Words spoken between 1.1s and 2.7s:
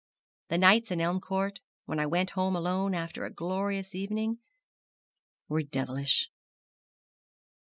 Court, when I went home